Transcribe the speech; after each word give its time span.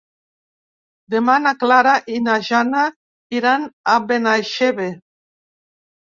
Demà 1.15 1.33
na 1.41 1.51
Clara 1.63 1.91
i 2.13 2.21
na 2.27 2.37
Jana 2.47 2.85
iran 3.41 3.67
a 3.93 3.95
Benaixeve. 4.13 4.89